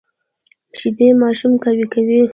شیدې 0.77 1.09
ماشوم 1.21 1.53
قوي 1.63 1.85
کوي 1.93 2.21